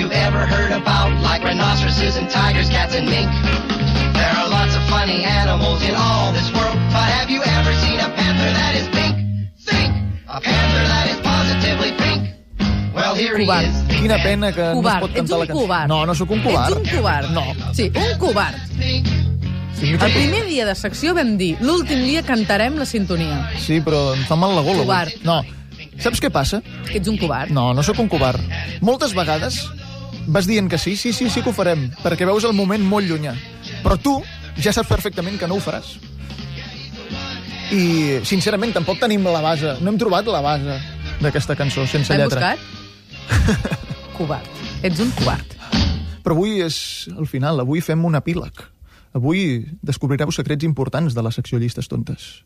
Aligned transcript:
you 0.00 0.08
ever 0.12 0.46
heard 0.46 0.72
about 0.72 1.12
like 1.20 1.44
rhinoceroses 1.44 2.16
and 2.16 2.28
tigers, 2.30 2.68
cats 2.70 2.94
and 2.94 3.04
mink? 3.04 3.28
There 4.16 4.32
are 4.32 4.48
lots 4.48 4.74
of 4.74 4.82
funny 4.88 5.24
animals 5.24 5.82
in 5.84 5.94
all 5.94 6.32
this 6.32 6.48
world, 6.56 6.76
but 6.88 7.04
have 7.20 7.28
you 7.28 7.42
ever 7.44 7.72
seen 7.84 8.00
a 8.00 8.08
panther 8.16 8.50
that 8.60 8.72
is 8.80 8.88
pink? 8.96 9.14
Think! 9.60 9.92
A 10.26 10.40
panther 10.40 10.84
that 10.88 11.06
is 11.12 11.18
positively 11.20 11.92
pink. 12.00 12.20
Well, 12.94 13.14
here 13.14 13.36
he 13.36 13.44
Covard. 13.44 13.66
is. 13.68 13.76
Quina 14.00 14.16
pena 14.24 14.52
que 14.52 14.62
no 14.62 14.70
es 14.70 14.74
Covard. 14.80 15.00
pot 15.04 15.12
cantar 15.12 15.34
un 15.36 15.40
la 15.40 15.46
cançó. 15.46 15.60
covard. 15.60 15.88
No, 15.88 16.06
no 16.06 16.14
sóc 16.14 16.30
un 16.30 16.42
covard. 16.42 16.70
Ets 16.72 16.76
un 16.80 16.96
covard. 16.96 17.30
No. 17.36 17.44
Sí, 17.74 17.90
un 17.94 18.18
covard. 18.18 18.56
Significa... 19.76 20.06
El 20.06 20.12
primer 20.12 20.44
dia 20.46 20.64
de 20.66 20.74
secció 20.74 21.12
vam 21.14 21.36
dir 21.36 21.58
l'últim 21.60 22.00
dia 22.08 22.22
cantarem 22.24 22.78
la 22.80 22.86
sintonia. 22.88 23.50
Sí, 23.60 23.82
però 23.84 24.14
em 24.16 24.24
fa 24.24 24.36
mal 24.36 24.56
la 24.56 24.64
gola. 24.64 24.80
Covard. 24.80 25.12
No. 25.28 25.42
Saps 26.00 26.20
què 26.24 26.30
passa? 26.32 26.62
Que 26.88 26.96
ets 27.02 27.08
un 27.12 27.18
covard. 27.20 27.52
No, 27.52 27.74
no 27.76 27.82
sóc 27.84 27.98
un 28.00 28.08
covard. 28.08 28.40
Moltes 28.80 29.12
vegades 29.12 29.60
vas 30.26 30.46
dient 30.46 30.68
que 30.70 30.78
sí, 30.78 30.96
sí, 30.96 31.12
sí, 31.12 31.30
sí 31.30 31.42
que 31.42 31.50
ho 31.50 31.56
farem, 31.56 31.88
perquè 32.02 32.26
veus 32.28 32.44
el 32.44 32.54
moment 32.56 32.82
molt 32.84 33.08
llunyà. 33.08 33.34
Però 33.84 33.96
tu 34.00 34.18
ja 34.60 34.72
saps 34.72 34.88
perfectament 34.90 35.38
que 35.40 35.48
no 35.48 35.56
ho 35.58 35.64
faràs. 35.64 35.96
I, 37.70 38.18
sincerament, 38.26 38.74
tampoc 38.74 38.98
tenim 38.98 39.22
la 39.24 39.40
base. 39.44 39.76
No 39.80 39.92
hem 39.92 39.98
trobat 40.00 40.26
la 40.26 40.42
base 40.42 40.80
d'aquesta 41.20 41.54
cançó, 41.56 41.86
sense 41.86 42.10
L'hem 42.12 42.26
lletra. 42.26 42.56
buscat? 42.56 43.78
covard. 44.18 44.60
Ets 44.82 45.00
un 45.00 45.10
covard. 45.16 45.56
Però 46.20 46.36
avui 46.36 46.60
és 46.64 47.08
el 47.16 47.28
final, 47.30 47.62
avui 47.62 47.80
fem 47.84 48.02
un 48.04 48.18
epíleg. 48.18 48.64
Avui 49.16 49.64
descobrireu 49.82 50.30
secrets 50.34 50.66
importants 50.66 51.14
de 51.16 51.22
la 51.24 51.32
secció 51.34 51.58
Llistes 51.58 51.88
Tontes. 51.90 52.42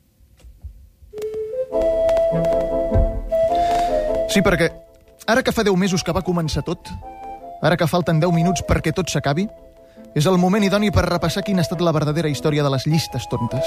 Sí, 4.33 4.43
perquè 4.43 4.71
ara 5.31 5.43
que 5.47 5.53
fa 5.55 5.65
10 5.67 5.77
mesos 5.79 6.03
que 6.05 6.13
va 6.15 6.25
començar 6.27 6.65
tot, 6.67 6.91
ara 7.65 7.79
que 7.81 7.89
falten 7.89 8.21
10 8.21 8.37
minuts 8.37 8.63
perquè 8.69 8.93
tot 8.93 9.09
s'acabi, 9.09 9.47
és 10.15 10.27
el 10.29 10.37
moment 10.39 10.63
idoni 10.63 10.91
per 10.93 11.07
repassar 11.09 11.43
quina 11.47 11.63
ha 11.63 11.67
estat 11.67 11.81
la 11.81 11.95
verdadera 11.97 12.29
història 12.29 12.63
de 12.63 12.71
les 12.71 12.85
llistes 12.87 13.25
tontes. 13.33 13.65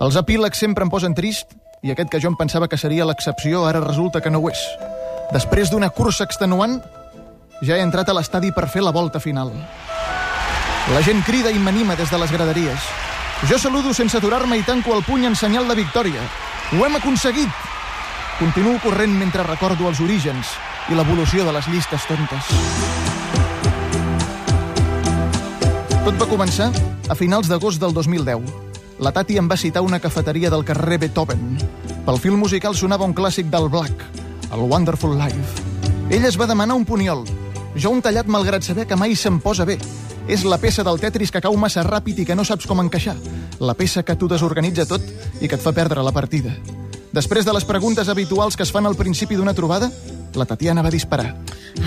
Els 0.00 0.16
epílegs 0.16 0.58
sempre 0.58 0.88
em 0.88 0.90
posen 0.90 1.14
trist 1.14 1.52
i 1.84 1.92
aquest 1.92 2.10
que 2.10 2.20
jo 2.22 2.32
em 2.32 2.38
pensava 2.40 2.66
que 2.66 2.80
seria 2.80 3.04
l'excepció 3.04 3.66
ara 3.68 3.84
resulta 3.84 4.24
que 4.24 4.32
no 4.32 4.40
ho 4.40 4.48
és. 4.48 4.64
Després 5.36 5.70
d'una 5.70 5.92
cursa 5.92 6.24
extenuant, 6.24 6.80
ja 7.60 7.76
he 7.76 7.84
entrat 7.84 8.08
a 8.08 8.16
l'estadi 8.16 8.50
per 8.56 8.70
fer 8.72 8.82
la 8.82 8.94
volta 8.96 9.20
final. 9.20 9.52
La 10.96 11.04
gent 11.04 11.20
crida 11.28 11.52
i 11.52 11.60
m'anima 11.60 11.96
des 12.00 12.10
de 12.10 12.18
les 12.18 12.32
graderies. 12.32 12.90
Jo 13.50 13.60
saludo 13.60 13.92
sense 13.92 14.16
aturar-me 14.16 14.56
i 14.56 14.64
tanco 14.64 14.96
el 14.96 15.04
puny 15.04 15.28
en 15.28 15.36
senyal 15.36 15.68
de 15.68 15.76
victòria. 15.76 16.24
Ho 16.72 16.86
hem 16.86 16.96
aconseguit! 16.96 17.64
Continuo 18.40 18.80
corrent 18.82 19.12
mentre 19.12 19.44
recordo 19.44 19.92
els 19.92 20.00
orígens 20.00 20.56
i 20.90 20.96
l'evolució 20.96 21.44
de 21.46 21.52
les 21.56 21.68
llistes 21.72 22.04
tontes. 22.08 22.50
Tot 26.04 26.18
va 26.20 26.28
començar 26.28 26.68
a 27.08 27.16
finals 27.16 27.48
d'agost 27.48 27.80
del 27.80 27.94
2010. 27.96 28.44
La 29.00 29.12
Tati 29.16 29.38
em 29.40 29.48
va 29.48 29.56
citar 29.56 29.82
una 29.82 30.00
cafeteria 30.00 30.50
del 30.52 30.64
carrer 30.68 30.98
Beethoven. 31.00 31.56
Pel 32.04 32.20
film 32.20 32.42
musical 32.44 32.76
sonava 32.76 33.08
un 33.08 33.14
clàssic 33.16 33.48
del 33.50 33.70
Black, 33.72 34.04
el 34.52 34.66
Wonderful 34.68 35.16
Life. 35.16 35.64
Ella 36.10 36.28
es 36.28 36.36
va 36.38 36.46
demanar 36.46 36.76
un 36.76 36.84
puniol. 36.84 37.24
Jo 37.74 37.90
un 37.90 38.02
tallat 38.04 38.28
malgrat 38.28 38.62
saber 38.62 38.84
que 38.86 38.96
mai 38.96 39.16
se'm 39.16 39.40
posa 39.40 39.64
bé. 39.64 39.78
És 40.28 40.44
la 40.44 40.60
peça 40.60 40.84
del 40.84 41.00
Tetris 41.00 41.32
que 41.32 41.40
cau 41.40 41.56
massa 41.56 41.82
ràpid 41.84 42.20
i 42.20 42.28
que 42.28 42.36
no 42.36 42.44
saps 42.44 42.68
com 42.68 42.80
encaixar. 42.84 43.16
La 43.60 43.74
peça 43.74 44.04
que 44.04 44.16
t'ho 44.16 44.28
desorganitza 44.28 44.84
tot 44.86 45.02
i 45.40 45.48
que 45.48 45.56
et 45.56 45.64
fa 45.64 45.72
perdre 45.72 46.04
la 46.04 46.12
partida. 46.12 46.52
Després 47.14 47.46
de 47.46 47.52
les 47.54 47.64
preguntes 47.64 48.08
habituals 48.08 48.56
que 48.56 48.64
es 48.64 48.72
fan 48.74 48.86
al 48.86 48.96
principi 48.98 49.36
d'una 49.38 49.54
trobada, 49.54 49.90
la 50.36 50.46
Tatiana 50.46 50.82
va 50.82 50.90
disparar. 50.90 51.34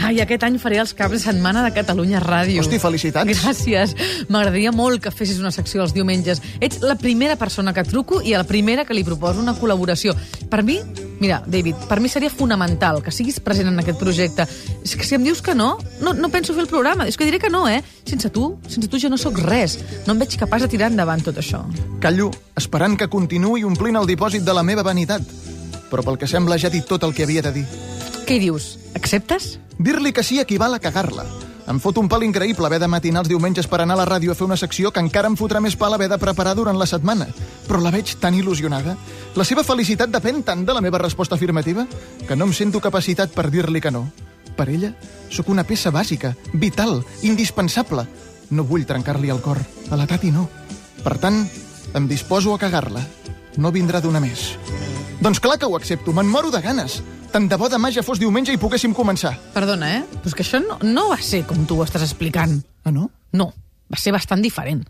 Ai, 0.03 0.19
aquest 0.21 0.43
any 0.43 0.57
faré 0.59 0.79
els 0.81 0.93
caps 0.97 1.15
de 1.15 1.19
setmana 1.21 1.63
de 1.63 1.71
Catalunya 1.75 2.19
Ràdio. 2.23 2.61
Hosti, 2.61 2.79
felicitats. 2.79 3.41
Gràcies. 3.43 3.93
M'agradaria 4.29 4.73
molt 4.75 5.01
que 5.03 5.11
fessis 5.11 5.39
una 5.39 5.51
secció 5.55 5.81
els 5.83 5.93
diumenges. 5.95 6.41
Ets 6.59 6.81
la 6.83 6.97
primera 6.99 7.37
persona 7.39 7.73
que 7.73 7.85
truco 7.87 8.21
i 8.21 8.35
la 8.35 8.43
primera 8.47 8.85
que 8.85 8.95
li 8.95 9.05
proposo 9.07 9.41
una 9.41 9.55
col·laboració. 9.57 10.15
Per 10.51 10.61
mi, 10.67 10.77
mira, 11.21 11.41
David, 11.47 11.87
per 11.89 11.99
mi 12.03 12.11
seria 12.11 12.29
fonamental 12.29 13.01
que 13.03 13.15
siguis 13.15 13.39
present 13.43 13.71
en 13.71 13.79
aquest 13.79 13.99
projecte. 13.99 14.47
És 14.83 14.95
que 14.95 15.07
si 15.07 15.15
em 15.15 15.23
dius 15.23 15.41
que 15.41 15.55
no, 15.55 15.77
no, 16.03 16.13
no 16.13 16.31
penso 16.33 16.53
fer 16.53 16.65
el 16.65 16.71
programa. 16.71 17.07
És 17.07 17.17
que 17.17 17.27
diré 17.27 17.39
que 17.39 17.51
no, 17.53 17.65
eh? 17.67 17.81
Sense 18.07 18.31
tu, 18.33 18.53
sense 18.67 18.91
tu 18.91 18.99
jo 18.99 19.11
no 19.11 19.19
sóc 19.19 19.39
res. 19.43 19.79
No 20.05 20.15
em 20.15 20.23
veig 20.23 20.37
capaç 20.39 20.67
de 20.67 20.73
tirar 20.75 20.91
endavant 20.91 21.23
tot 21.23 21.39
això. 21.39 21.63
Callo, 22.03 22.31
esperant 22.59 22.99
que 22.99 23.09
continuï 23.11 23.63
omplint 23.67 23.99
el 23.99 24.09
dipòsit 24.09 24.43
de 24.43 24.55
la 24.55 24.67
meva 24.67 24.83
vanitat. 24.83 25.23
Però 25.87 26.03
pel 26.03 26.19
que 26.19 26.27
sembla 26.27 26.59
ja 26.59 26.67
he 26.67 26.75
dit 26.75 26.87
tot 26.87 27.03
el 27.07 27.15
que 27.15 27.23
havia 27.23 27.41
de 27.45 27.53
dir. 27.61 27.67
Què 28.27 28.35
hi 28.35 28.41
dius? 28.43 28.73
Acceptes? 28.91 29.53
Dir-li 29.79 30.11
que 30.11 30.19
sí 30.19 30.41
equival 30.41 30.73
a 30.75 30.81
cagar-la. 30.83 31.23
Em 31.71 31.77
fot 31.79 31.95
un 32.01 32.09
pal 32.11 32.25
increïble 32.25 32.67
haver 32.67 32.81
de 32.83 32.89
matinar 32.91 33.21
els 33.23 33.29
diumenges 33.31 33.69
per 33.71 33.79
anar 33.79 33.95
a 33.95 34.01
la 34.01 34.07
ràdio 34.09 34.33
a 34.33 34.35
fer 34.35 34.43
una 34.43 34.57
secció 34.59 34.91
que 34.91 34.99
encara 34.99 35.29
em 35.31 35.37
fotrà 35.39 35.61
més 35.63 35.77
pal 35.79 35.95
haver 35.95 36.09
de 36.11 36.17
preparar 36.19 36.57
durant 36.59 36.75
la 36.75 36.89
setmana. 36.91 37.29
Però 37.69 37.79
la 37.79 37.93
veig 37.95 38.11
tan 38.19 38.35
il·lusionada. 38.35 38.97
La 39.39 39.47
seva 39.47 39.63
felicitat 39.63 40.11
depèn 40.11 40.43
tant 40.43 40.67
de 40.67 40.75
la 40.75 40.83
meva 40.83 40.99
resposta 40.99 41.39
afirmativa 41.39 41.87
que 42.27 42.35
no 42.35 42.49
em 42.49 42.51
sento 42.51 42.83
capacitat 42.83 43.31
per 43.31 43.47
dir-li 43.47 43.79
que 43.79 43.95
no. 43.95 44.09
Per 44.59 44.67
ella, 44.75 44.91
sóc 45.31 45.47
una 45.47 45.63
peça 45.63 45.95
bàsica, 45.95 46.35
vital, 46.51 46.99
indispensable. 47.23 48.03
No 48.51 48.67
vull 48.67 48.83
trencar-li 48.89 49.31
el 49.31 49.39
cor. 49.39 49.63
A 49.87 49.95
la 49.95 50.07
Tati 50.07 50.33
no. 50.35 50.49
Per 50.99 51.15
tant, 51.23 51.45
em 51.95 52.11
disposo 52.11 52.51
a 52.51 52.59
cagar-la. 52.59 53.07
No 53.55 53.71
vindrà 53.71 54.03
d'una 54.03 54.19
més. 54.19 54.57
Doncs 55.23 55.39
clar 55.39 55.55
que 55.61 55.71
ho 55.71 55.79
accepto, 55.79 56.11
me'n 56.11 56.27
moro 56.27 56.51
de 56.51 56.59
ganes. 56.59 56.99
Tant 57.37 57.45
de 57.45 57.57
bo 57.61 57.67
demà 57.69 57.91
ja 57.93 58.01
fos 58.01 58.17
diumenge 58.17 58.49
i 58.49 58.57
poguéssim 58.57 58.95
començar. 58.97 59.35
Perdona, 59.53 59.91
eh? 59.93 59.99
Però 60.09 60.31
és 60.31 60.33
que 60.33 60.41
això 60.41 60.57
no, 60.57 60.79
no 60.81 61.03
va 61.11 61.19
ser 61.21 61.43
com 61.45 61.67
tu 61.69 61.75
ho 61.77 61.83
estàs 61.85 62.01
explicant. 62.01 62.55
Ah, 62.81 62.89
no? 62.89 63.11
No, 63.37 63.51
va 63.93 63.99
ser 64.01 64.09
bastant 64.15 64.41
diferent. 64.41 64.81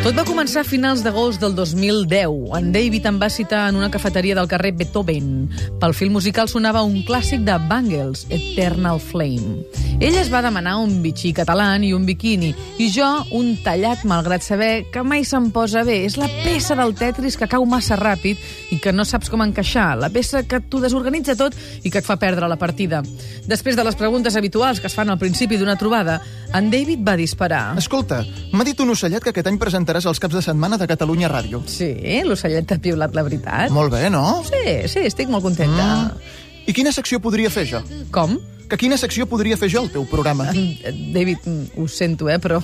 Tot 0.00 0.18
va 0.18 0.26
començar 0.26 0.64
a 0.64 0.66
finals 0.66 1.04
d'agost 1.06 1.38
del 1.38 1.54
2010. 1.54 2.34
En 2.58 2.72
David 2.74 3.06
em 3.06 3.22
va 3.22 3.30
citar 3.30 3.68
en 3.70 3.78
una 3.78 3.92
cafeteria 3.94 4.34
del 4.34 4.50
carrer 4.50 4.72
Beethoven. 4.74 5.44
Pel 5.78 5.94
film 5.94 6.18
musical 6.18 6.50
sonava 6.50 6.82
un 6.82 7.04
clàssic 7.06 7.46
de 7.46 7.60
Bangles, 7.70 8.26
Eternal 8.26 8.98
Flame. 8.98 9.60
Ell 10.00 10.14
es 10.16 10.30
va 10.32 10.40
demanar 10.40 10.78
un 10.80 10.94
bitxí 11.04 11.34
català 11.36 11.74
i 11.84 11.90
un 11.92 12.06
biquini, 12.08 12.54
i 12.80 12.86
jo 12.88 13.04
un 13.36 13.50
tallat 13.60 14.00
malgrat 14.08 14.40
saber 14.40 14.86
que 14.88 15.02
mai 15.04 15.26
se'm 15.28 15.50
posa 15.52 15.82
bé. 15.84 15.98
És 16.06 16.14
la 16.16 16.24
peça 16.40 16.72
del 16.78 16.94
Tetris 16.96 17.36
que 17.36 17.44
cau 17.44 17.66
massa 17.68 17.98
ràpid 18.00 18.38
i 18.72 18.78
que 18.80 18.94
no 18.96 19.04
saps 19.04 19.28
com 19.28 19.42
encaixar, 19.44 19.98
la 20.00 20.08
peça 20.08 20.40
que 20.48 20.62
t'ho 20.62 20.80
desorganitza 20.80 21.34
tot 21.36 21.52
i 21.84 21.90
que 21.92 22.00
et 22.00 22.06
fa 22.06 22.16
perdre 22.16 22.48
la 22.48 22.56
partida. 22.56 23.02
Després 23.44 23.76
de 23.76 23.84
les 23.84 23.98
preguntes 24.00 24.38
habituals 24.40 24.80
que 24.80 24.88
es 24.88 24.96
fan 24.96 25.12
al 25.12 25.18
principi 25.20 25.58
d'una 25.60 25.76
trobada, 25.76 26.16
en 26.56 26.70
David 26.72 27.04
va 27.04 27.18
disparar. 27.20 27.76
Escolta, 27.76 28.22
m'ha 28.54 28.64
dit 28.64 28.80
un 28.80 28.94
ocellet 28.94 29.20
que 29.20 29.34
aquest 29.34 29.50
any 29.52 29.58
presentaràs 29.60 30.08
els 30.08 30.22
caps 30.22 30.38
de 30.38 30.42
setmana 30.46 30.78
de 30.80 30.88
Catalunya 30.88 31.28
Ràdio. 31.28 31.60
Sí, 31.68 31.92
l'ocellet 32.24 32.64
t'ha 32.64 32.80
piulat 32.80 33.12
la 33.12 33.26
veritat. 33.28 33.68
Molt 33.68 33.92
bé, 33.92 34.08
no? 34.08 34.40
Sí, 34.48 34.64
sí, 34.88 35.04
estic 35.12 35.28
molt 35.28 35.44
contenta. 35.44 35.90
Mm. 36.08 36.40
I 36.72 36.76
quina 36.80 36.94
secció 36.96 37.20
podria 37.20 37.52
fer 37.52 37.66
jo? 37.68 37.84
Com? 38.16 38.38
Que 38.70 38.78
quina 38.78 38.94
secció 38.94 39.26
podria 39.26 39.56
fer 39.58 39.66
jo 39.72 39.80
al 39.82 39.88
teu 39.90 40.04
programa? 40.06 40.44
Eh, 40.54 40.92
David, 41.10 41.42
mm, 41.42 41.80
ho 41.82 41.88
sento, 41.90 42.28
eh, 42.30 42.38
però 42.38 42.60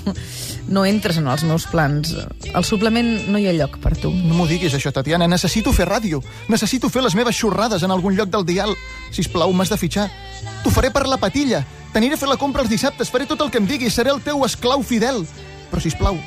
no 0.70 0.84
entres 0.86 1.16
en 1.18 1.26
els 1.26 1.42
meus 1.42 1.66
plans. 1.66 2.14
Al 2.54 2.64
suplement 2.64 3.26
no 3.26 3.40
hi 3.42 3.48
ha 3.50 3.54
lloc 3.56 3.80
per 3.82 3.96
tu. 3.98 4.12
No 4.14 4.36
m'ho 4.38 4.46
diguis, 4.46 4.72
això, 4.76 4.92
Tatiana. 4.94 5.26
Necessito 5.26 5.72
fer 5.74 5.88
ràdio. 5.90 6.22
Necessito 6.48 6.88
fer 6.94 7.02
les 7.02 7.16
meves 7.18 7.34
xorrades 7.34 7.82
en 7.82 7.90
algun 7.90 8.14
lloc 8.14 8.30
del 8.30 8.46
dial. 8.46 8.76
Si 9.10 9.26
plau, 9.26 9.50
m'has 9.52 9.72
de 9.72 9.80
fitxar. 9.80 10.06
T'ho 10.62 10.70
faré 10.70 10.92
per 10.94 11.08
la 11.10 11.18
patilla. 11.18 11.64
T'aniré 11.92 12.14
a 12.14 12.22
fer 12.22 12.30
la 12.30 12.38
compra 12.38 12.62
els 12.62 12.70
dissabtes. 12.70 13.10
Faré 13.10 13.26
tot 13.26 13.42
el 13.42 13.50
que 13.50 13.58
em 13.58 13.66
diguis. 13.66 13.94
Seré 13.94 14.14
el 14.14 14.22
teu 14.22 14.44
esclau 14.46 14.86
fidel. 14.86 15.24
Però, 15.72 15.82
si 15.82 15.90
plau, 15.98 16.20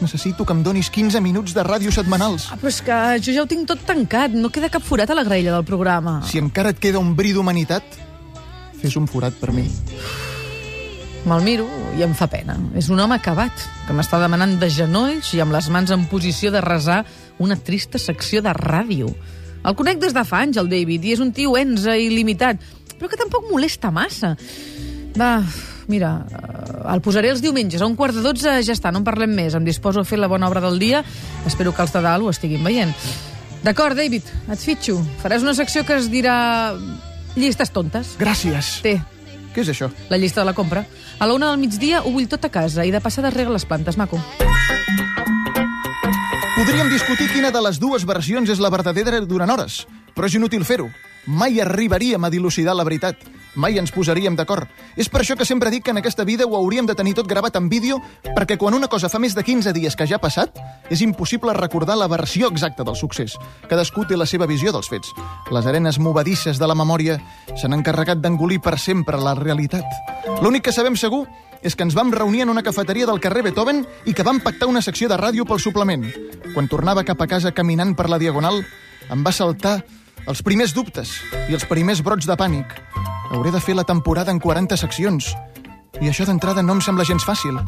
necessito 0.00 0.46
que 0.46 0.56
em 0.56 0.62
donis 0.64 0.88
15 0.88 1.20
minuts 1.20 1.52
de 1.52 1.62
ràdio 1.62 1.92
setmanals. 1.92 2.48
Ah, 2.48 2.56
però 2.56 2.72
és 2.72 2.80
que 2.80 3.00
jo 3.20 3.36
ja 3.36 3.44
ho 3.44 3.50
tinc 3.50 3.68
tot 3.68 3.84
tancat. 3.84 4.32
No 4.32 4.48
queda 4.48 4.72
cap 4.72 4.82
forat 4.82 5.10
a 5.12 5.18
la 5.18 5.28
graella 5.28 5.58
del 5.58 5.68
programa. 5.68 6.22
Si 6.24 6.40
encara 6.40 6.72
et 6.72 6.80
queda 6.80 6.98
un 6.98 7.12
bri 7.16 7.34
d'humanitat, 7.36 7.84
fes 8.80 8.96
un 8.96 9.08
forat 9.10 9.36
per 9.40 9.52
mi. 9.54 9.66
Me'l 11.28 11.44
miro 11.44 11.66
i 11.98 12.04
em 12.04 12.14
fa 12.16 12.30
pena. 12.32 12.56
És 12.78 12.88
un 12.88 13.00
home 13.00 13.18
acabat, 13.18 13.52
que 13.86 13.96
m'està 13.96 14.20
demanant 14.22 14.56
de 14.60 14.70
genolls 14.72 15.34
i 15.36 15.42
amb 15.44 15.52
les 15.52 15.68
mans 15.72 15.92
en 15.92 16.06
posició 16.08 16.52
de 16.54 16.62
resar 16.64 17.02
una 17.40 17.58
trista 17.60 18.00
secció 18.00 18.40
de 18.44 18.54
ràdio. 18.56 19.10
El 19.60 19.76
conec 19.76 20.00
des 20.00 20.14
de 20.16 20.24
fa 20.24 20.40
anys, 20.46 20.56
el 20.60 20.70
David, 20.72 21.04
i 21.04 21.12
és 21.12 21.20
un 21.20 21.34
tio 21.36 21.58
enze 21.60 21.92
i 22.00 22.08
limitat, 22.08 22.62
però 22.96 23.10
que 23.10 23.20
tampoc 23.20 23.50
molesta 23.50 23.90
massa. 23.92 24.32
Va, 25.18 25.34
mira, 25.92 26.14
eh, 26.24 26.94
el 26.94 27.04
posaré 27.04 27.34
els 27.34 27.42
diumenges, 27.44 27.82
a 27.82 27.88
un 27.90 27.98
quart 27.98 28.16
de 28.16 28.24
dotze 28.24 28.56
ja 28.64 28.76
està, 28.76 28.92
no 28.92 29.02
en 29.02 29.08
parlem 29.08 29.34
més. 29.36 29.56
Em 29.56 29.66
disposo 29.66 30.00
a 30.00 30.08
fer 30.08 30.20
la 30.20 30.30
bona 30.30 30.48
obra 30.48 30.64
del 30.64 30.80
dia. 30.80 31.04
Espero 31.46 31.74
que 31.76 31.84
els 31.84 31.92
de 31.92 32.00
dalt 32.06 32.24
ho 32.24 32.32
estiguin 32.32 32.64
veient. 32.64 32.96
D'acord, 33.60 33.96
David, 33.96 34.24
et 34.48 34.64
fitxo. 34.64 34.96
Faràs 35.20 35.44
una 35.44 35.56
secció 35.58 35.84
que 35.84 36.00
es 36.00 36.08
dirà... 36.12 36.38
Llistes 37.36 37.70
tontes. 37.70 38.16
Gràcies. 38.18 38.80
Té, 38.82 39.00
Què 39.54 39.62
és 39.62 39.68
això? 39.72 39.90
la 40.10 40.18
llista 40.18 40.40
de 40.42 40.46
la 40.46 40.54
compra. 40.54 40.84
A 41.18 41.26
la 41.26 41.34
una 41.34 41.50
del 41.50 41.58
migdia 41.58 42.02
ho 42.02 42.10
vull 42.10 42.28
tot 42.28 42.44
a 42.44 42.50
casa 42.50 42.84
i 42.84 42.90
de 42.90 43.00
passada 43.00 43.30
rega 43.30 43.50
les 43.50 43.64
plantes, 43.64 43.96
maco. 43.96 44.20
Podríem 46.56 46.90
discutir 46.92 47.30
quina 47.32 47.50
de 47.50 47.60
les 47.64 47.78
dues 47.80 48.04
versions 48.04 48.50
és 48.52 48.60
la 48.60 48.68
verdadera 48.70 49.20
durant 49.24 49.50
hores, 49.50 49.86
però 50.14 50.26
és 50.28 50.34
inútil 50.36 50.64
fer-ho. 50.68 50.90
Mai 51.26 51.60
arribaríem 51.60 52.24
a 52.24 52.30
dilucidar 52.30 52.74
la 52.76 52.84
veritat. 52.84 53.16
Mai 53.54 53.78
ens 53.78 53.90
posaríem 53.90 54.36
d'acord. 54.38 54.68
És 54.96 55.08
per 55.10 55.22
això 55.22 55.36
que 55.36 55.46
sempre 55.48 55.70
dic 55.70 55.84
que 55.84 55.90
en 55.90 55.98
aquesta 55.98 56.24
vida 56.24 56.46
ho 56.46 56.54
hauríem 56.56 56.86
de 56.86 56.94
tenir 56.94 57.14
tot 57.18 57.26
gravat 57.26 57.56
en 57.58 57.68
vídeo, 57.68 57.98
perquè 58.36 58.56
quan 58.58 58.74
una 58.74 58.88
cosa 58.88 59.08
fa 59.10 59.18
més 59.18 59.34
de 59.34 59.42
15 59.42 59.72
dies 59.74 59.96
que 59.96 60.06
ja 60.06 60.20
ha 60.20 60.22
passat, 60.22 60.56
és 60.90 61.02
impossible 61.02 61.54
recordar 61.56 61.96
la 61.98 62.08
versió 62.08 62.48
exacta 62.48 62.84
del 62.84 62.96
succés. 62.96 63.36
Cadascú 63.68 64.06
té 64.06 64.16
la 64.16 64.26
seva 64.26 64.46
visió 64.46 64.72
dels 64.72 64.88
fets. 64.88 65.10
Les 65.50 65.66
arenes 65.66 65.98
movedisses 65.98 66.58
de 66.58 66.66
la 66.70 66.78
memòria 66.78 67.18
s'han 67.56 67.74
encarregat 67.74 68.22
d'engolir 68.22 68.60
per 68.62 68.78
sempre 68.78 69.18
la 69.18 69.34
realitat. 69.34 69.86
L'únic 70.40 70.68
que 70.68 70.74
sabem 70.76 70.96
segur 70.96 71.26
és 71.62 71.76
que 71.76 71.84
ens 71.84 71.94
vam 71.94 72.12
reunir 72.12 72.44
en 72.46 72.54
una 72.54 72.62
cafeteria 72.62 73.06
del 73.06 73.20
carrer 73.20 73.42
Beethoven 73.44 73.84
i 74.06 74.14
que 74.14 74.24
vam 74.26 74.40
pactar 74.40 74.70
una 74.70 74.82
secció 74.82 75.08
de 75.08 75.18
ràdio 75.20 75.44
pel 75.44 75.60
suplement. 75.60 76.06
Quan 76.54 76.68
tornava 76.68 77.04
cap 77.04 77.20
a 77.20 77.28
casa 77.28 77.52
caminant 77.52 77.94
per 77.96 78.08
la 78.08 78.18
Diagonal, 78.18 78.62
em 79.10 79.24
va 79.26 79.34
saltar 79.34 79.80
els 80.26 80.42
primers 80.46 80.74
dubtes 80.76 81.18
i 81.48 81.56
els 81.56 81.66
primers 81.68 82.04
brots 82.04 82.28
de 82.28 82.36
pànic. 82.36 82.76
Hauré 83.30 83.52
de 83.52 83.60
fer 83.60 83.76
la 83.76 83.84
temporada 83.84 84.32
en 84.32 84.40
40 84.42 84.76
seccions. 84.76 85.36
I 86.02 86.08
això 86.10 86.24
d'entrada 86.26 86.64
no 86.66 86.74
em 86.74 86.80
sembla 86.82 87.04
gens 87.06 87.22
fàcil. 87.22 87.60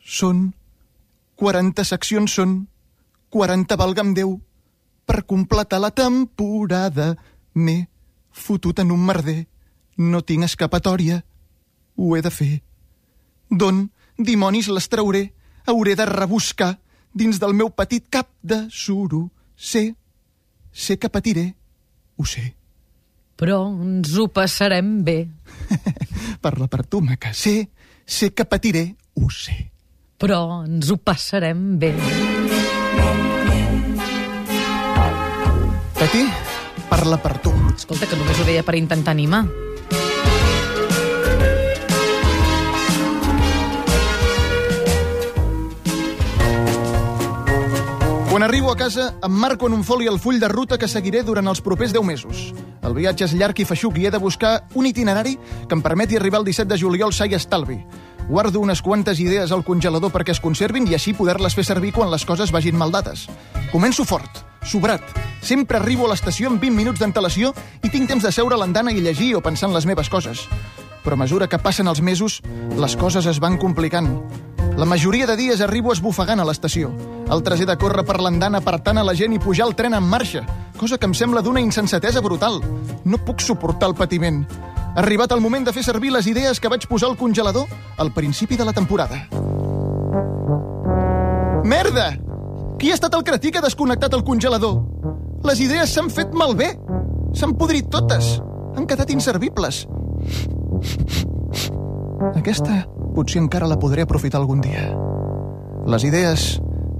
Són 0.00 0.54
40 1.36 1.84
seccions, 1.84 2.32
són 2.32 2.54
40, 3.28 3.76
valga'm 3.76 4.14
Déu. 4.16 4.38
Per 5.04 5.26
completar 5.28 5.82
la 5.84 5.90
temporada 5.92 7.10
m'he 7.52 7.90
fotut 8.32 8.80
en 8.80 8.94
un 8.94 9.04
merder. 9.04 9.44
No 10.00 10.22
tinc 10.24 10.48
escapatòria. 10.48 11.20
Ho 12.00 12.16
he 12.16 12.22
de 12.24 12.32
fer. 12.32 12.62
D'on 13.50 13.90
dimonis 14.16 14.70
les 14.72 14.88
trauré? 14.88 15.34
Hauré 15.66 15.92
de 15.92 16.06
rebuscar 16.08 16.78
dins 17.12 17.36
del 17.42 17.52
meu 17.52 17.68
petit 17.68 18.08
cap 18.08 18.30
de 18.40 18.62
suro. 18.70 19.28
Sé, 19.56 19.94
sé 20.72 20.96
que 20.96 21.12
patiré, 21.12 21.54
ho 22.16 22.24
sé. 22.24 22.59
Però 23.40 23.62
ens 23.72 24.12
ho 24.20 24.26
passarem 24.28 24.98
bé. 25.00 25.24
Parla 26.44 26.66
per 26.68 26.84
tu, 26.84 27.00
maca. 27.00 27.32
Sé, 27.32 27.70
sé 28.04 28.34
que 28.36 28.44
patiré, 28.44 28.82
ho 29.16 29.30
sé. 29.32 29.56
Però 30.20 30.60
ens 30.66 30.90
ho 30.92 30.98
passarem 31.00 31.78
bé. 31.80 31.94
Peti, 35.96 36.24
parla 36.88 37.16
per 37.20 37.38
tu. 37.44 37.52
Escolta, 37.72 38.06
que 38.08 38.16
només 38.16 38.40
ho 38.40 38.44
deia 38.44 38.64
per 38.64 38.76
intentar 38.76 39.12
animar. 39.12 39.42
Quan 48.30 48.44
arribo 48.44 48.72
a 48.72 48.76
casa, 48.76 49.14
em 49.24 49.32
marco 49.32 49.68
en 49.68 49.76
un 49.76 49.84
foli 49.84 50.08
el 50.08 50.20
full 50.20 50.40
de 50.40 50.48
ruta 50.48 50.76
que 50.80 50.88
seguiré 50.88 51.24
durant 51.24 51.48
els 51.52 51.64
propers 51.64 51.92
10 51.96 52.04
mesos. 52.04 52.44
El 52.82 52.94
viatge 52.96 53.26
és 53.26 53.34
llarg 53.36 53.58
i 53.60 53.66
feixuc 53.68 53.98
i 54.00 54.06
he 54.06 54.12
de 54.12 54.18
buscar 54.18 54.64
un 54.74 54.86
itinerari 54.88 55.36
que 55.68 55.76
em 55.76 55.82
permeti 55.84 56.16
arribar 56.16 56.40
el 56.40 56.46
17 56.48 56.68
de 56.70 56.78
juliol 56.80 57.12
sa 57.12 57.28
i 57.28 57.36
estalvi. 57.36 57.80
Guardo 58.28 58.60
unes 58.60 58.80
quantes 58.80 59.20
idees 59.20 59.52
al 59.52 59.64
congelador 59.66 60.12
perquè 60.14 60.32
es 60.32 60.40
conservin 60.40 60.86
i 60.88 60.94
així 60.94 61.12
poder-les 61.18 61.56
fer 61.56 61.64
servir 61.66 61.92
quan 61.92 62.12
les 62.12 62.24
coses 62.24 62.52
vagin 62.54 62.78
mal 62.78 62.92
dates. 62.94 63.26
Començo 63.72 64.06
fort, 64.06 64.44
sobrat. 64.64 65.02
Sempre 65.42 65.80
arribo 65.80 66.06
a 66.06 66.12
l'estació 66.12 66.48
amb 66.48 66.62
20 66.62 66.76
minuts 66.76 67.00
d'antelació 67.00 67.52
i 67.82 67.90
tinc 67.90 68.08
temps 68.08 68.24
de 68.24 68.32
seure 68.32 68.54
a 68.54 68.60
l'andana 68.60 68.92
i 68.92 69.02
llegir 69.02 69.34
o 69.34 69.42
pensar 69.44 69.68
en 69.68 69.76
les 69.76 69.88
meves 69.88 70.08
coses. 70.08 70.46
Però 71.04 71.16
a 71.16 71.20
mesura 71.20 71.48
que 71.48 71.58
passen 71.58 71.88
els 71.88 72.00
mesos, 72.04 72.40
les 72.76 72.96
coses 72.96 73.26
es 73.26 73.40
van 73.40 73.56
complicant. 73.58 74.08
La 74.80 74.86
majoria 74.86 75.26
de 75.26 75.34
dies 75.36 75.60
arribo 75.60 75.92
esbufegant 75.92 76.40
a 76.40 76.44
l'estació. 76.48 76.88
Altres 77.28 77.60
he 77.60 77.66
de 77.68 77.74
córrer 77.76 78.00
per 78.08 78.14
l'andana 78.16 78.62
apartant 78.62 78.96
a 78.96 79.02
la 79.04 79.12
gent 79.12 79.34
i 79.36 79.38
pujar 79.38 79.66
el 79.68 79.74
tren 79.76 79.92
en 79.92 80.06
marxa, 80.08 80.40
cosa 80.80 80.96
que 80.96 81.04
em 81.04 81.12
sembla 81.12 81.42
d'una 81.44 81.60
insensatesa 81.60 82.22
brutal. 82.24 82.62
No 83.04 83.18
puc 83.26 83.44
suportar 83.44 83.90
el 83.90 83.94
patiment. 83.98 84.38
Ha 84.94 85.02
arribat 85.02 85.34
el 85.36 85.42
moment 85.44 85.66
de 85.68 85.74
fer 85.76 85.84
servir 85.84 86.14
les 86.14 86.30
idees 86.30 86.56
que 86.56 86.70
vaig 86.72 86.86
posar 86.88 87.10
al 87.10 87.18
congelador 87.20 87.66
al 87.98 88.12
principi 88.16 88.56
de 88.56 88.64
la 88.64 88.72
temporada. 88.72 89.18
Merda! 91.60 92.06
Qui 92.80 92.88
ha 92.88 92.96
estat 92.96 93.18
el 93.18 93.26
cretí 93.28 93.52
que 93.52 93.60
ha 93.60 93.66
desconnectat 93.66 94.16
el 94.16 94.24
congelador? 94.24 94.78
Les 95.44 95.60
idees 95.60 95.92
s'han 95.92 96.08
fet 96.08 96.32
malbé. 96.32 96.70
S'han 97.36 97.52
podrit 97.52 97.92
totes. 97.92 98.38
Han 98.80 98.88
quedat 98.88 99.12
inservibles. 99.12 99.82
Aquesta 102.32 102.86
potser 103.20 103.42
encara 103.42 103.68
la 103.68 103.76
podré 103.76 104.06
aprofitar 104.06 104.40
algun 104.40 104.62
dia. 104.64 104.88
Les 105.90 106.04
idees 106.08 106.54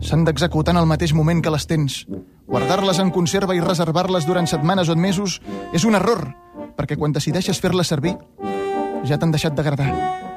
s'han 0.04 0.26
d'executar 0.26 0.74
en 0.74 0.82
el 0.82 0.88
mateix 0.88 1.14
moment 1.16 1.40
que 1.40 1.52
les 1.52 1.64
tens. 1.68 2.04
Guardar-les 2.50 3.00
en 3.00 3.12
conserva 3.14 3.56
i 3.56 3.62
reservar-les 3.64 4.28
durant 4.28 4.48
setmanes 4.50 4.92
o 4.92 4.96
mesos 4.96 5.38
és 5.72 5.86
un 5.88 5.96
error, 5.96 6.26
perquè 6.76 6.98
quan 7.00 7.16
decideixes 7.16 7.60
fer-les 7.60 7.88
servir 7.88 8.18
ja 9.08 9.16
t'han 9.16 9.32
deixat 9.32 9.56
d'agradar 9.56 9.88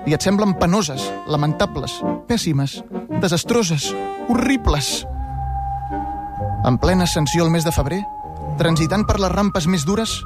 i 0.08 0.16
et 0.16 0.24
semblen 0.24 0.56
penoses, 0.60 1.04
lamentables, 1.28 2.00
pèssimes, 2.28 2.80
desastroses, 3.24 3.90
horribles. 4.28 5.06
En 6.64 6.80
plena 6.80 7.08
ascensió 7.08 7.44
el 7.44 7.52
mes 7.52 7.68
de 7.68 7.76
febrer, 7.76 8.04
transitant 8.60 9.08
per 9.08 9.20
les 9.20 9.32
rampes 9.32 9.68
més 9.68 9.88
dures, 9.88 10.22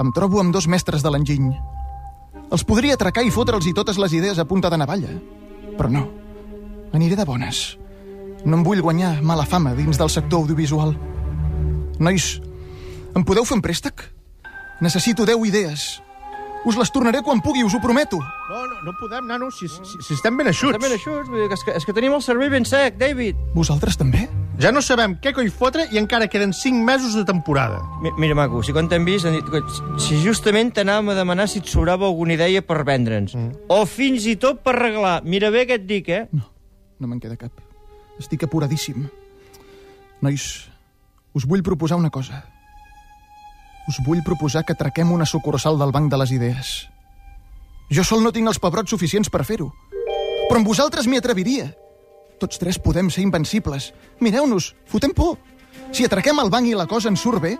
em 0.00 0.12
trobo 0.16 0.40
amb 0.40 0.52
dos 0.54 0.68
mestres 0.68 1.04
de 1.04 1.12
l'enginy. 1.12 1.56
Els 2.48 2.64
podria 2.64 2.96
atracar 2.96 3.24
i 3.26 3.32
fotre'ls 3.32 3.66
i 3.68 3.74
totes 3.76 3.98
les 4.00 4.14
idees 4.16 4.38
a 4.40 4.46
punta 4.48 4.70
de 4.72 4.78
navalla. 4.80 5.10
Però 5.76 5.90
no. 5.92 6.06
Aniré 6.96 7.16
de 7.18 7.26
bones. 7.28 7.76
No 8.44 8.56
em 8.56 8.64
vull 8.64 8.80
guanyar 8.80 9.18
mala 9.22 9.44
fama 9.46 9.74
dins 9.76 9.98
del 10.00 10.08
sector 10.08 10.40
audiovisual. 10.40 10.94
Nois, 12.00 12.38
em 13.12 13.24
podeu 13.26 13.44
fer 13.44 13.58
un 13.58 13.64
préstec? 13.64 14.06
Necessito 14.80 15.26
10 15.28 15.44
idees. 15.50 15.88
Us 16.66 16.78
les 16.78 16.90
tornaré 16.94 17.20
quan 17.22 17.42
pugui, 17.44 17.64
us 17.66 17.74
ho 17.74 17.82
prometo. 17.82 18.18
No, 18.18 18.64
no, 18.66 18.80
no 18.86 18.94
podem, 18.98 19.26
nano, 19.28 19.50
si, 19.50 19.68
si, 19.68 20.00
si 20.02 20.14
estem 20.16 20.36
ben 20.38 20.48
eixuts. 20.50 20.74
Estem 20.74 20.88
ben 20.88 20.96
eixuts, 20.96 21.28
vull 21.28 21.44
dir 21.44 21.48
que 21.50 21.58
és, 21.58 21.64
que 21.66 21.76
és 21.82 21.86
que 21.86 21.94
tenim 21.96 22.16
el 22.16 22.24
cervell 22.24 22.50
ben 22.54 22.66
sec, 22.66 22.98
David. 22.98 23.38
Vosaltres 23.54 23.98
també? 24.00 24.26
Ja 24.58 24.72
no 24.74 24.80
sabem 24.82 25.12
què 25.22 25.30
coi 25.36 25.46
fotre 25.54 25.84
i 25.94 26.00
encara 26.00 26.26
queden 26.26 26.50
5 26.52 26.82
mesos 26.82 27.14
de 27.14 27.22
temporada. 27.24 27.78
Mi- 28.02 28.10
Mira, 28.18 28.34
maco, 28.34 28.58
si 28.66 28.72
quan 28.74 28.88
t'hem 28.90 29.04
vist, 29.06 29.24
han 29.28 29.36
dit 29.36 29.46
que 29.46 29.60
si 30.02 30.18
justament 30.24 30.72
t'anàvem 30.74 31.12
a 31.12 31.14
demanar 31.14 31.46
si 31.48 31.60
et 31.62 31.70
sobrava 31.70 32.06
alguna 32.08 32.34
idea 32.34 32.62
per 32.66 32.82
vendre'ns. 32.84 33.36
Mm. 33.38 33.52
O 33.70 33.84
fins 33.86 34.26
i 34.26 34.34
tot 34.36 34.58
per 34.66 34.74
regalar. 34.74 35.22
Mira 35.22 35.50
bé 35.54 35.62
què 35.68 35.78
et 35.78 35.86
dic, 35.86 36.08
eh? 36.10 36.24
No, 36.32 36.42
no 36.98 37.06
me'n 37.06 37.20
queda 37.22 37.36
cap. 37.38 37.52
Estic 38.18 38.42
apuradíssim. 38.48 39.06
Nois, 40.26 40.66
us 41.38 41.46
vull 41.46 41.62
proposar 41.62 41.96
una 42.02 42.10
cosa. 42.10 42.42
Us 43.88 44.02
vull 44.04 44.24
proposar 44.26 44.64
que 44.66 44.74
traquem 44.74 45.12
una 45.14 45.24
sucursal 45.24 45.78
del 45.78 45.92
Banc 45.94 46.10
de 46.10 46.18
les 46.18 46.32
Idees. 46.34 46.88
Jo 47.94 48.02
sol 48.04 48.24
no 48.26 48.32
tinc 48.34 48.50
els 48.50 48.58
pebrots 48.58 48.90
suficients 48.90 49.30
per 49.30 49.44
fer-ho. 49.46 49.70
Però 50.50 50.58
amb 50.58 50.66
vosaltres 50.66 51.06
m'hi 51.06 51.16
atreviria. 51.22 51.70
Tots 52.38 52.58
tres 52.60 52.78
podem 52.78 53.08
ser 53.10 53.24
invencibles. 53.26 53.92
Mireu-nos, 54.22 54.72
fotem 54.86 55.10
por. 55.14 55.36
Si 55.92 56.04
atraquem 56.06 56.38
el 56.42 56.50
banc 56.52 56.68
i 56.68 56.74
la 56.78 56.86
cosa 56.86 57.08
ens 57.10 57.20
surt 57.24 57.42
bé, 57.42 57.56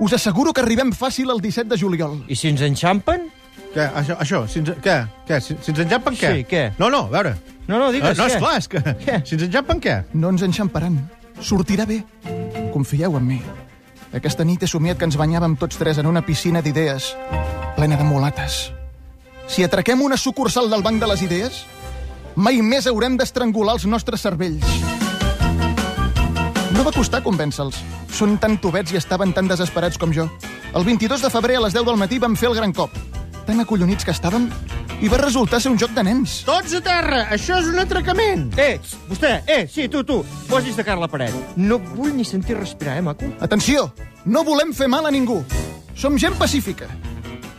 us 0.00 0.14
asseguro 0.16 0.52
que 0.56 0.62
arribem 0.64 0.90
fàcil 0.96 1.30
el 1.30 1.40
17 1.44 1.68
de 1.70 1.78
juliol. 1.78 2.18
I 2.28 2.34
si 2.36 2.48
ens 2.50 2.62
enxampen? 2.66 3.28
Què, 3.74 3.84
això, 4.00 4.16
això 4.18 4.40
si 4.50 4.62
ens, 4.64 4.72
què? 4.82 4.96
què? 5.28 5.38
Si, 5.44 5.54
si 5.62 5.70
ens 5.74 5.82
enxampen, 5.84 6.16
què? 6.18 6.30
Sí, 6.34 6.44
què? 6.50 6.62
No, 6.80 6.88
no, 6.90 7.04
a 7.06 7.14
veure. 7.14 7.34
No, 7.68 7.76
no, 7.78 7.84
No, 7.86 7.92
digues, 7.94 8.16
no, 8.18 8.26
què? 8.26 8.34
esclar, 8.34 8.56
és 8.58 8.66
que... 8.68 8.80
Què? 9.04 9.20
Si 9.28 9.36
ens 9.36 9.44
enxampen, 9.46 9.78
què? 9.84 9.96
No 10.18 10.32
ens 10.34 10.42
enxamparan. 10.42 10.96
Sortirà 11.40 11.86
bé. 11.86 12.00
Confieu 12.74 13.14
en 13.20 13.26
mi. 13.28 13.38
Aquesta 14.16 14.42
nit 14.42 14.64
he 14.64 14.66
somiat 14.66 14.98
que 14.98 15.06
ens 15.06 15.14
banyàvem 15.20 15.54
tots 15.60 15.78
tres 15.78 16.00
en 16.02 16.08
una 16.10 16.24
piscina 16.26 16.64
d'idees, 16.64 17.12
plena 17.76 17.96
de 18.00 18.08
mulates. 18.08 18.72
Si 19.46 19.62
atraquem 19.62 20.02
una 20.02 20.16
sucursal 20.18 20.66
del 20.70 20.82
Banc 20.82 20.98
de 21.02 21.06
les 21.12 21.22
Idees, 21.22 21.60
mai 22.40 22.62
més 22.64 22.88
haurem 22.88 23.18
d'estrangular 23.20 23.76
els 23.76 23.84
nostres 23.84 24.24
cervells. 24.24 24.64
No 26.72 26.84
va 26.86 26.94
costar 26.94 27.20
convèncer-los. 27.24 27.76
Són 28.16 28.38
tan 28.40 28.56
tubets 28.62 28.94
i 28.94 28.98
estaven 29.00 29.34
tan 29.36 29.50
desesperats 29.50 30.00
com 30.00 30.14
jo. 30.16 30.26
El 30.72 30.86
22 30.86 31.20
de 31.26 31.30
febrer 31.32 31.58
a 31.58 31.64
les 31.66 31.76
10 31.76 31.84
del 31.84 32.00
matí 32.00 32.20
vam 32.22 32.36
fer 32.40 32.48
el 32.48 32.56
gran 32.56 32.72
cop. 32.72 32.94
Tan 33.44 33.60
acollonits 33.60 34.06
que 34.06 34.14
estàvem, 34.14 34.48
i 35.00 35.08
va 35.08 35.20
resultar 35.20 35.60
ser 35.60 35.72
un 35.72 35.78
joc 35.80 35.92
de 35.96 36.04
nens. 36.06 36.40
Tots 36.48 36.76
a 36.76 36.80
terra! 36.84 37.22
Això 37.34 37.58
és 37.60 37.68
un 37.68 37.78
atracament! 37.82 38.50
Eh, 38.60 38.80
vostè, 39.08 39.32
eh, 39.44 39.62
sí, 39.68 39.88
tu, 39.92 40.04
tu, 40.04 40.20
posis 40.48 40.76
de 40.76 40.84
cara 40.84 41.00
a 41.00 41.04
la 41.04 41.10
paret. 41.12 41.36
No 41.56 41.80
vull 41.94 42.14
ni 42.16 42.24
sentir 42.24 42.56
respirar, 42.58 42.98
eh, 43.00 43.04
maco? 43.04 43.28
Atenció! 43.40 43.90
No 44.24 44.44
volem 44.44 44.74
fer 44.76 44.88
mal 44.92 45.08
a 45.08 45.12
ningú. 45.12 45.42
Som 45.96 46.18
gent 46.20 46.36
pacífica. 46.40 46.88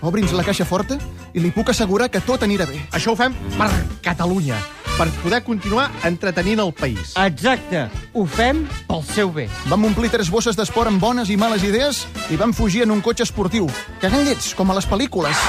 Obri'ns 0.01 0.33
la 0.33 0.45
caixa 0.45 0.65
forta 0.65 0.97
i 1.33 1.39
li 1.39 1.51
puc 1.51 1.71
assegurar 1.71 2.09
que 2.11 2.21
tot 2.25 2.43
anirà 2.43 2.67
bé. 2.69 2.79
Això 2.91 3.13
ho 3.13 3.17
fem 3.19 3.35
per 3.57 3.69
Catalunya, 4.01 4.57
per 4.97 5.07
poder 5.21 5.41
continuar 5.45 5.89
entretenint 6.07 6.59
el 6.63 6.73
país. 6.73 7.13
Exacte, 7.21 7.87
ho 8.13 8.25
fem 8.25 8.65
pel 8.89 9.05
seu 9.07 9.31
bé. 9.33 9.47
Vam 9.69 9.87
omplir 9.91 10.11
tres 10.13 10.31
bosses 10.33 10.57
d'esport 10.57 10.91
amb 10.91 11.01
bones 11.01 11.29
i 11.29 11.37
males 11.37 11.63
idees 11.67 12.05
i 12.29 12.39
vam 12.39 12.53
fugir 12.53 12.83
en 12.85 12.91
un 12.91 13.01
cotxe 13.01 13.27
esportiu, 13.27 13.69
cagant 14.01 14.25
llets, 14.27 14.53
com 14.57 14.71
a 14.71 14.77
les 14.77 14.89
pel·lícules. 14.89 15.47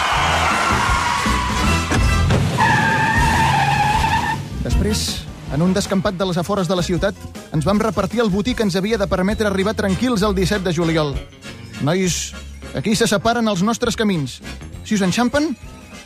Després, 4.62 5.24
en 5.52 5.62
un 5.62 5.74
descampat 5.74 6.14
de 6.14 6.26
les 6.28 6.38
afores 6.38 6.68
de 6.70 6.76
la 6.78 6.84
ciutat, 6.86 7.16
ens 7.52 7.66
vam 7.66 7.80
repartir 7.82 8.22
el 8.22 8.30
botí 8.30 8.54
que 8.54 8.62
ens 8.62 8.76
havia 8.78 8.98
de 8.98 9.08
permetre 9.10 9.48
arribar 9.50 9.74
tranquils 9.74 10.22
el 10.22 10.36
17 10.38 10.64
de 10.64 10.74
juliol. 10.74 11.16
Nois, 11.82 12.32
aquí 12.78 12.94
se 12.96 13.08
separen 13.10 13.50
els 13.50 13.64
nostres 13.66 13.98
camins. 13.98 14.38
Si 14.86 14.94
us 14.94 15.02
enxampen, 15.02 15.50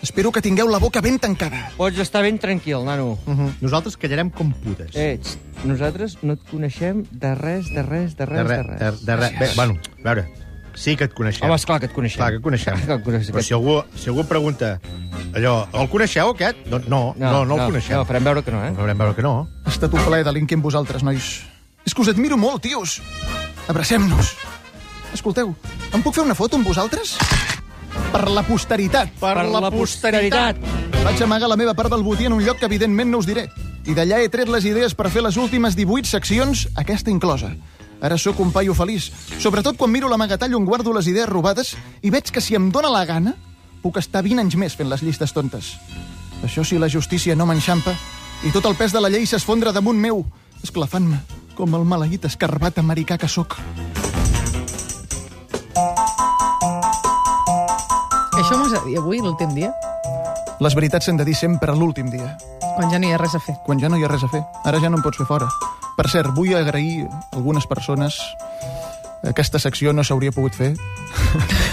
espero 0.03 0.33
que 0.33 0.43
tingueu 0.43 0.69
la 0.69 0.79
boca 0.79 1.01
ben 1.01 1.19
tancada. 1.19 1.71
Pots 1.77 1.99
estar 2.03 2.23
ben 2.23 2.39
tranquil, 2.39 2.85
nano. 2.85 3.19
Uh 3.27 3.35
-huh. 3.35 3.53
Nosaltres 3.61 3.97
callarem 3.97 4.31
com 4.31 4.53
putes. 4.53 4.95
Eh, 4.95 5.19
txt, 5.19 5.39
nosaltres 5.65 6.19
no 6.23 6.35
et 6.35 6.41
coneixem 6.51 7.05
de 7.11 7.35
res, 7.35 7.69
de 7.69 7.83
res, 7.83 8.17
de 8.17 8.27
res, 8.27 8.49
de 8.49 8.57
de, 8.57 8.63
res. 8.63 8.81
de, 8.81 8.91
de, 9.07 9.17
de, 9.17 9.39
bé, 9.39 9.51
bueno, 9.55 9.79
a 10.05 10.15
veure, 10.15 10.29
sí 10.75 10.97
que 10.97 11.05
et 11.05 11.15
coneixem. 11.15 11.47
Home, 11.47 11.57
esclar 11.57 11.81
que 11.81 11.87
et 11.87 11.93
coneixem. 11.93 12.19
Clar 12.19 12.31
que 12.31 12.37
et 12.37 12.43
coneixem. 12.43 12.75
Clar 12.75 12.87
que 12.87 12.93
et 12.95 13.05
coneixem. 13.05 13.35
Però 13.35 13.43
si 13.43 13.55
algú, 13.55 13.83
si 13.97 14.09
algú 14.09 14.25
pregunta 14.25 14.81
allò, 15.35 15.67
el 15.73 15.89
coneixeu, 15.89 16.31
aquest? 16.31 16.57
Doncs 16.69 16.89
no, 16.89 17.15
no, 17.17 17.31
no, 17.33 17.45
no, 17.45 17.57
el 17.57 17.73
coneixem. 17.73 17.97
No, 17.97 18.05
farem 18.05 18.25
veure 18.25 18.43
que 18.43 18.51
no, 18.51 18.65
eh? 18.65 18.73
Farem 18.77 18.99
veure 18.99 19.15
que 19.15 19.23
no. 19.23 19.49
Ha 19.65 19.71
estat 19.71 19.93
un 19.93 20.05
plaer 20.05 20.25
delinquir 20.25 20.57
amb 20.57 20.65
vosaltres, 20.65 21.03
nois. 21.03 21.43
És 21.85 21.95
que 21.95 22.03
us 22.03 22.09
admiro 22.09 22.37
molt, 22.37 22.63
tios. 22.63 23.01
Abracem-nos. 23.69 24.37
Escolteu, 25.15 25.55
em 25.95 26.03
puc 26.03 26.15
fer 26.15 26.25
una 26.25 26.35
foto 26.35 26.57
amb 26.57 26.67
vosaltres? 26.67 27.17
Per 28.13 28.25
la 28.31 28.43
posteritat. 28.47 29.13
Per, 29.21 29.35
la, 29.45 29.71
posteritat. 29.71 30.61
Vaig 31.05 31.23
amagar 31.23 31.49
la 31.51 31.59
meva 31.59 31.75
part 31.75 31.93
del 31.93 32.05
botí 32.07 32.27
en 32.27 32.37
un 32.37 32.43
lloc 32.45 32.61
que 32.61 32.69
evidentment 32.69 33.11
no 33.11 33.21
us 33.23 33.29
diré. 33.29 33.47
I 33.87 33.95
d'allà 33.95 34.19
he 34.23 34.31
tret 34.33 34.51
les 34.51 34.65
idees 34.67 34.97
per 34.99 35.11
fer 35.15 35.23
les 35.23 35.37
últimes 35.37 35.77
18 35.79 36.09
seccions, 36.11 36.67
aquesta 36.75 37.13
inclosa. 37.13 37.53
Ara 38.03 38.19
sóc 38.19 38.41
un 38.45 38.53
paio 38.53 38.75
feliç, 38.77 39.11
sobretot 39.41 39.79
quan 39.79 39.93
miro 39.93 40.09
l'amagatall 40.09 40.55
on 40.59 40.67
guardo 40.69 40.93
les 40.93 41.09
idees 41.09 41.29
robades 41.29 41.77
i 42.03 42.13
veig 42.13 42.29
que 42.33 42.43
si 42.45 42.57
em 42.59 42.69
dóna 42.73 42.93
la 42.93 43.07
gana, 43.09 43.37
puc 43.83 43.97
estar 44.03 44.25
20 44.27 44.45
anys 44.45 44.59
més 44.61 44.77
fent 44.77 44.91
les 44.91 45.03
llistes 45.07 45.33
tontes. 45.33 45.77
Això 46.45 46.65
si 46.65 46.79
la 46.79 46.91
justícia 46.93 47.37
no 47.37 47.47
m'enxampa 47.49 47.95
i 48.45 48.53
tot 48.53 48.67
el 48.69 48.77
pes 48.77 48.93
de 48.93 49.01
la 49.01 49.09
llei 49.13 49.25
s'esfondra 49.27 49.73
damunt 49.73 50.01
meu, 50.01 50.25
esclafant-me 50.63 51.23
com 51.57 51.73
el 51.75 51.89
maleït 51.89 52.29
escarbat 52.29 52.79
americà 52.83 53.17
que 53.17 53.29
sóc. 53.33 53.57
Dir 58.87 58.99
avui, 58.99 59.19
l'últim 59.21 59.55
dia, 59.55 59.73
Les 60.61 60.75
veritats 60.75 61.05
s'han 61.05 61.19
de 61.19 61.25
dir 61.29 61.35
sempre 61.37 61.75
l'últim 61.77 62.09
dia, 62.09 62.37
quan 62.77 62.89
ja 62.91 62.99
no 62.99 63.07
hi 63.09 63.13
ha 63.13 63.19
res 63.21 63.35
a 63.37 63.41
fer. 63.41 63.55
quan 63.67 63.79
ja 63.79 63.89
no 63.93 63.99
hi 63.99 64.05
ha 64.05 64.09
res 64.09 64.23
a 64.25 64.29
fer. 64.29 64.41
Ara 64.65 64.79
ja 64.81 64.89
no 64.89 64.97
em 64.97 65.03
pots 65.03 65.19
fer 65.19 65.27
fora. 65.27 65.49
Per 65.97 66.09
cert, 66.09 66.31
vull 66.35 66.55
agrair 66.57 67.05
a 67.11 67.37
algunes 67.37 67.67
persones 67.67 68.17
aquesta 69.27 69.59
secció 69.59 69.93
no 69.93 70.05
s'hauria 70.05 70.33
pogut 70.33 70.55
fer. 70.55 70.75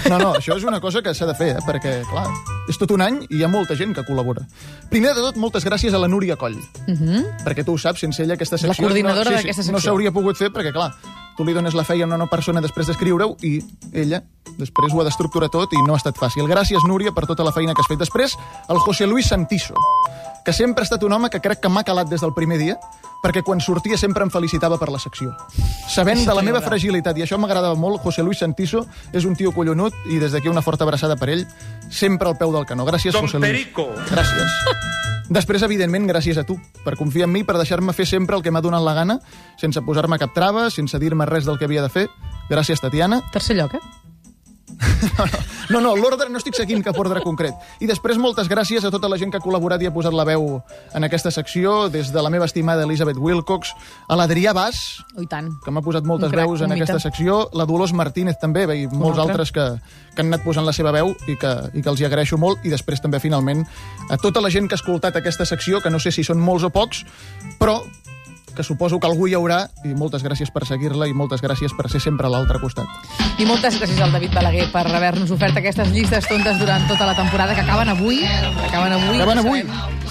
No, 0.04 0.18
no, 0.20 0.34
això 0.36 0.52
és 0.58 0.64
una 0.68 0.82
cosa 0.84 1.00
que 1.00 1.14
s'ha 1.16 1.24
de 1.24 1.32
fer, 1.34 1.54
eh? 1.56 1.60
perquè, 1.64 2.02
clar, 2.10 2.26
és 2.68 2.76
tot 2.76 2.90
un 2.92 3.00
any 3.00 3.22
i 3.30 3.38
hi 3.38 3.42
ha 3.44 3.48
molta 3.48 3.72
gent 3.74 3.94
que 3.96 4.02
col·labora. 4.04 4.42
Primer 4.90 5.14
de 5.16 5.22
tot, 5.24 5.38
moltes 5.40 5.64
gràcies 5.64 5.94
a 5.96 6.00
la 6.02 6.08
Núria 6.12 6.36
Coll, 6.36 6.58
Uh 6.86 6.92
-huh. 6.92 7.22
perquè 7.42 7.64
tu 7.64 7.72
ho 7.72 7.78
saps, 7.78 8.00
sense 8.00 8.22
ella 8.22 8.34
aquesta 8.34 8.58
secció... 8.58 8.84
coordinadora 8.84 9.30
no, 9.30 9.36
d'aquesta 9.36 9.62
No 9.62 9.78
secció. 9.78 9.80
s'hauria 9.80 10.12
pogut 10.12 10.36
fer 10.36 10.50
perquè, 10.52 10.72
clar, 10.74 10.92
tu 11.36 11.44
li 11.44 11.54
dones 11.54 11.74
la 11.74 11.84
feina 11.84 12.06
a 12.06 12.16
una 12.16 12.28
persona 12.30 12.62
després 12.64 12.88
d'escriure-ho 12.88 13.36
i 13.42 13.58
ella 13.92 14.22
després 14.58 14.92
ho 14.92 15.00
ha 15.00 15.06
d'estructurar 15.06 15.50
tot 15.50 15.72
i 15.74 15.80
no 15.82 15.94
ha 15.94 16.00
estat 16.00 16.18
fàcil. 16.20 16.46
Gràcies, 16.50 16.84
Núria, 16.86 17.12
per 17.14 17.26
tota 17.26 17.46
la 17.46 17.52
feina 17.52 17.74
que 17.74 17.82
has 17.82 17.90
fet. 17.90 17.98
Després, 17.98 18.36
el 18.70 18.78
José 18.84 19.06
Luis 19.06 19.26
Santiso, 19.26 19.74
que 20.44 20.52
sempre 20.52 20.84
ha 20.84 20.88
estat 20.88 21.02
un 21.02 21.12
home 21.12 21.30
que 21.30 21.40
crec 21.40 21.62
que 21.64 21.72
m'ha 21.72 21.82
calat 21.82 22.10
des 22.10 22.22
del 22.22 22.34
primer 22.36 22.58
dia, 22.60 22.76
perquè 23.24 23.42
quan 23.42 23.62
sortia 23.64 23.96
sempre 23.98 24.22
em 24.26 24.30
felicitava 24.30 24.78
per 24.78 24.90
la 24.92 25.00
secció. 25.00 25.32
Sabent 25.88 26.26
de 26.26 26.36
la 26.36 26.44
meva 26.44 26.60
fragilitat, 26.60 27.16
i 27.18 27.24
això 27.24 27.40
m'agradava 27.40 27.74
molt, 27.74 28.02
José 28.04 28.22
Luis 28.22 28.44
Santiso 28.44 28.84
és 29.12 29.24
un 29.24 29.34
tio 29.34 29.54
collonut 29.56 29.96
i 30.12 30.20
des 30.20 30.36
d'aquí 30.36 30.52
una 30.52 30.62
forta 30.62 30.84
abraçada 30.84 31.16
per 31.16 31.32
ell, 31.32 31.48
sempre 31.88 32.28
al 32.28 32.38
peu 32.38 32.52
del 32.52 32.68
canó. 32.68 32.84
Gràcies, 32.84 33.16
José 33.16 33.40
Luis. 33.40 33.66
Gràcies. 34.12 35.10
Després, 35.32 35.62
evidentment, 35.64 36.06
gràcies 36.10 36.36
a 36.36 36.44
tu, 36.44 36.58
per 36.84 36.98
confiar 37.00 37.24
en 37.28 37.32
mi, 37.32 37.44
per 37.48 37.56
deixar-me 37.56 37.96
fer 37.96 38.04
sempre 38.06 38.36
el 38.36 38.44
que 38.44 38.52
m'ha 38.52 38.60
donat 38.64 38.84
la 38.84 38.92
gana, 38.96 39.18
sense 39.60 39.80
posar-me 39.80 40.20
cap 40.20 40.34
trava, 40.36 40.68
sense 40.70 41.00
dir-me 41.00 41.24
res 41.30 41.48
del 41.48 41.56
que 41.58 41.64
havia 41.64 41.84
de 41.84 41.92
fer. 41.92 42.08
Gràcies, 42.50 42.82
Tatiana. 42.84 43.22
Tercer 43.32 43.56
lloc, 43.56 43.78
eh? 43.80 44.03
No, 45.70 45.80
no, 45.80 45.94
l'ordre 45.96 46.28
no 46.28 46.36
estic 46.36 46.54
seguint 46.58 46.82
cap 46.84 46.98
ordre 47.00 47.22
concret. 47.24 47.54
I 47.80 47.86
després 47.88 48.18
moltes 48.20 48.48
gràcies 48.50 48.84
a 48.84 48.90
tota 48.92 49.08
la 49.08 49.16
gent 49.20 49.30
que 49.32 49.38
ha 49.40 49.44
col·laborat 49.44 49.80
i 49.82 49.88
ha 49.88 49.92
posat 49.94 50.12
la 50.12 50.26
veu 50.28 50.58
en 50.94 51.06
aquesta 51.06 51.30
secció, 51.32 51.88
des 51.88 52.10
de 52.12 52.22
la 52.22 52.30
meva 52.30 52.44
estimada 52.44 52.84
Elisabeth 52.84 53.16
Wilcox, 53.16 53.72
a 54.08 54.16
l'Adrià 54.20 54.52
Bas, 54.54 54.82
Oh, 55.16 55.24
tant. 55.30 55.48
que 55.64 55.70
m'ha 55.72 55.80
posat 55.82 56.04
moltes 56.04 56.30
crac, 56.30 56.44
veus 56.46 56.60
en 56.60 56.68
un 56.68 56.74
mite. 56.74 56.84
aquesta 56.84 57.00
secció, 57.08 57.48
la 57.54 57.64
Dolors 57.64 57.94
Martínez 57.96 58.36
també, 58.40 58.66
bé, 58.66 58.76
i 58.82 58.86
molts 58.88 59.18
altre. 59.18 59.32
altres 59.38 59.52
que, 59.52 59.66
que 60.14 60.20
han 60.22 60.28
anat 60.32 60.44
posant 60.44 60.66
la 60.68 60.72
seva 60.76 60.92
veu 60.92 61.14
i 61.28 61.36
que, 61.40 61.54
i 61.72 61.80
que 61.82 61.88
els 61.88 62.00
hi 62.00 62.04
agraeixo 62.10 62.36
molt, 62.38 62.60
i 62.64 62.68
després 62.72 63.00
també, 63.00 63.20
finalment, 63.20 63.64
a 64.10 64.16
tota 64.20 64.40
la 64.44 64.50
gent 64.52 64.68
que 64.68 64.76
ha 64.76 64.80
escoltat 64.82 65.16
aquesta 65.16 65.46
secció, 65.48 65.80
que 65.80 65.90
no 65.90 65.98
sé 65.98 66.12
si 66.12 66.22
són 66.24 66.38
molts 66.44 66.64
o 66.64 66.70
pocs, 66.70 67.04
però 67.58 67.80
que 68.54 68.62
suposo 68.62 69.00
que 69.00 69.06
algú 69.06 69.26
hi 69.28 69.34
haurà, 69.34 69.68
i 69.84 69.94
moltes 69.94 70.22
gràcies 70.24 70.50
per 70.54 70.64
seguir-la 70.66 71.08
i 71.10 71.14
moltes 71.14 71.42
gràcies 71.42 71.74
per 71.76 71.88
ser 71.90 72.00
sempre 72.00 72.26
a 72.28 72.30
l'altre 72.30 72.60
costat. 72.62 72.86
I 73.38 73.46
moltes 73.48 73.78
gràcies 73.80 74.00
al 74.00 74.12
David 74.14 74.32
Balaguer 74.34 74.68
per 74.72 74.86
haver-nos 74.86 75.30
ofert 75.34 75.56
aquestes 75.58 75.90
llistes 75.90 76.28
tontes 76.30 76.58
durant 76.60 76.86
tota 76.88 77.06
la 77.06 77.14
temporada, 77.18 77.54
que 77.54 77.60
acaben 77.62 77.88
avui. 77.88 78.22
Acaben 78.68 78.92
avui. 78.92 79.16
Acaben 79.16 79.38
avui. 79.42 79.64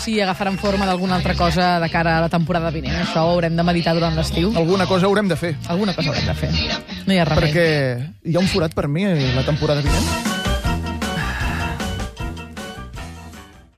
Si 0.04 0.20
agafaran 0.20 0.58
forma 0.58 0.86
d'alguna 0.86 1.16
altra 1.16 1.36
cosa 1.36 1.80
de 1.80 1.90
cara 1.90 2.18
a 2.18 2.22
la 2.22 2.30
temporada 2.30 2.72
vinent. 2.72 2.96
Això 3.06 3.24
ho 3.24 3.34
haurem 3.38 3.56
de 3.56 3.64
meditar 3.64 3.94
durant 3.96 4.16
l'estiu. 4.16 4.52
Alguna 4.56 4.86
cosa 4.86 5.08
haurem 5.08 5.28
de 5.32 5.36
fer, 5.40 5.56
Alguna 5.68 5.94
cosa 5.96 6.10
haurem 6.10 6.26
de 6.28 6.34
fer. 6.36 6.52
No 7.06 7.14
hi 7.14 7.18
ha 7.20 7.26
remei. 7.26 7.50
perquè 7.50 8.14
hi 8.26 8.36
ha 8.36 8.40
un 8.40 8.48
forat 8.48 8.74
per 8.74 8.88
mi 8.88 9.06
la 9.06 9.44
temporada 9.48 9.82
vinent. 9.82 10.33